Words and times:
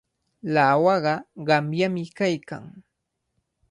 Lawaqa 0.53 1.13
qamyami 1.47 2.03
kaykan. 2.17 2.65